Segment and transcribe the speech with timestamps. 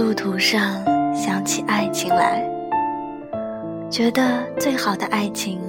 [0.00, 0.82] 路途上
[1.14, 2.42] 想起爱情来，
[3.90, 4.22] 觉得
[4.58, 5.60] 最好的爱情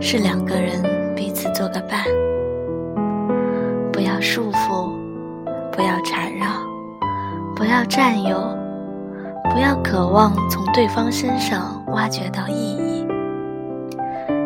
[0.00, 0.80] 是两个人
[1.16, 2.04] 彼此做个伴，
[3.92, 4.92] 不要束缚，
[5.72, 6.46] 不要缠绕，
[7.56, 8.56] 不要占有，
[9.50, 13.04] 不要渴望从对方身上挖掘到意义，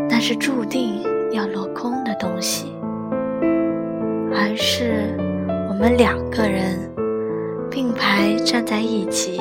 [0.08, 2.72] 那是注定要落空的东西，
[4.32, 5.14] 而是
[5.68, 6.90] 我们两个人。
[7.76, 9.38] 并排站在一起，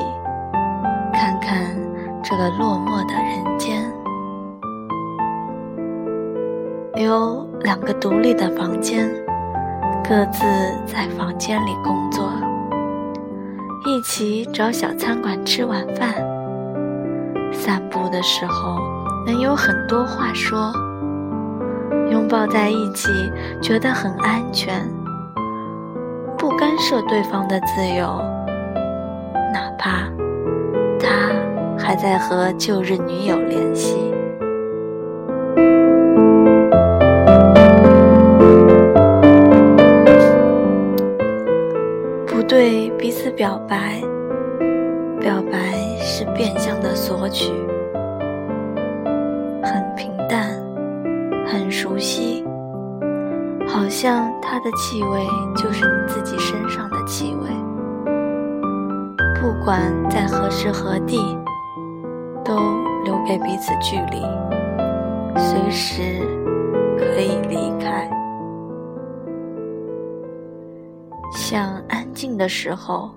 [1.10, 1.74] 看看
[2.22, 3.90] 这个落寞的人间。
[7.02, 9.08] 有两个独立的房间，
[10.06, 10.44] 各自
[10.84, 12.30] 在房间里工作，
[13.86, 16.12] 一起找小餐馆吃晚饭。
[17.50, 18.78] 散步的时候
[19.24, 20.70] 能有很多话说，
[22.10, 23.08] 拥抱在一起
[23.62, 24.86] 觉得很安全。
[26.48, 28.06] 不干涉对方的自由，
[29.52, 30.08] 哪怕
[30.96, 31.32] 他
[31.76, 33.96] 还在和旧日女友联系。
[42.28, 44.00] 不对彼此表白，
[45.18, 47.52] 表白是变相的索取，
[53.98, 57.48] 像它的气味就是你自己身上的气味，
[59.40, 61.16] 不管在何时何地，
[62.44, 62.54] 都
[63.04, 64.20] 留给彼此距离，
[65.34, 66.20] 随时
[66.98, 68.06] 可以离开。
[71.32, 73.12] 想安静的时候，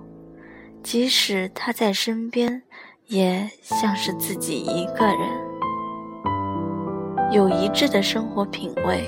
[0.82, 2.62] 即使他在身边，
[3.08, 5.28] 也像是自己一个人，
[7.32, 9.04] 有一致的生活品味。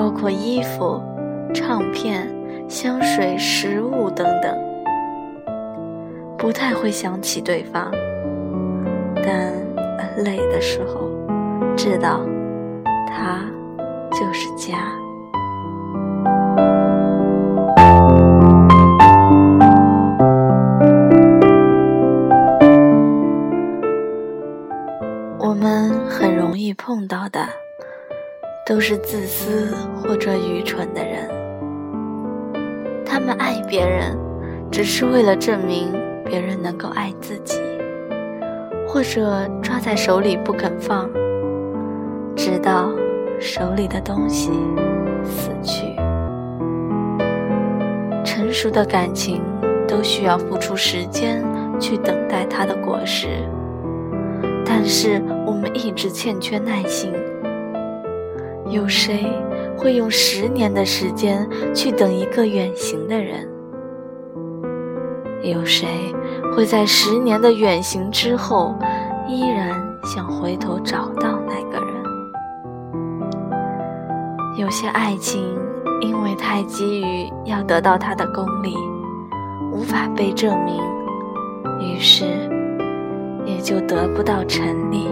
[0.00, 0.98] 包括衣服、
[1.52, 2.26] 唱片、
[2.66, 4.56] 香水、食物等等，
[6.38, 7.90] 不太会想起对方，
[9.16, 9.52] 但
[10.24, 11.10] 累的时候，
[11.76, 12.22] 知道
[13.06, 13.44] 他
[14.10, 14.78] 就是家。
[25.38, 27.46] 我们很容易碰到的。
[28.70, 31.28] 都是自私或者愚蠢的人，
[33.04, 34.16] 他们爱别人，
[34.70, 35.90] 只是为了证明
[36.24, 37.58] 别人能够爱自己，
[38.86, 41.10] 或者抓在手里不肯放，
[42.36, 42.92] 直到
[43.40, 44.52] 手里的东西
[45.24, 45.96] 死去。
[48.24, 49.42] 成熟的感情
[49.88, 51.42] 都需要付出时间
[51.80, 53.26] 去等待它的果实，
[54.64, 57.12] 但是我们一直欠缺耐心。
[58.70, 59.26] 有谁
[59.76, 63.48] 会用十年的时间去等一个远行的人？
[65.42, 65.88] 有谁
[66.54, 68.74] 会在十年的远行之后，
[69.26, 69.70] 依然
[70.04, 72.04] 想回头找到那个人？
[74.58, 75.42] 有些爱情
[76.00, 78.76] 因为太急于要得到他的功利，
[79.72, 80.76] 无法被证明，
[81.80, 82.24] 于是
[83.44, 85.08] 也就得不到成立。